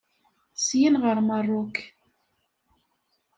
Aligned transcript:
Syin 0.65 0.95
ɣer 1.03 1.17
Merruk. 1.27 1.75